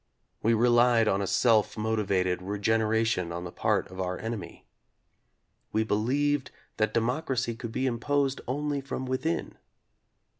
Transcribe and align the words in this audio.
We 0.41 0.55
relied 0.55 1.07
on 1.07 1.21
a 1.21 1.27
self 1.27 1.77
motivated 1.77 2.41
regeneration 2.41 3.31
on 3.31 3.43
the 3.43 3.51
part 3.51 3.87
of 3.91 3.99
our 4.01 4.17
en 4.17 4.33
emy. 4.33 4.63
We 5.71 5.83
believed 5.83 6.49
that 6.77 6.95
democracy 6.95 7.53
could 7.53 7.71
be 7.71 7.85
im 7.85 7.99
posed 7.99 8.41
only 8.47 8.81
from 8.81 9.05
within. 9.05 9.59